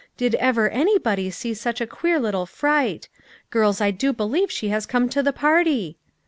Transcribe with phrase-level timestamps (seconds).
[0.17, 3.07] Did ever any body see such a queer little fright!
[3.51, 5.95] Girls, I do believe she has come to the party."